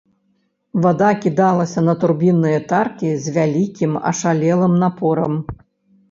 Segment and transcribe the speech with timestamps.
[0.83, 5.37] Вада кідалася на турбінныя таркі з вялікім ашалелым напорам.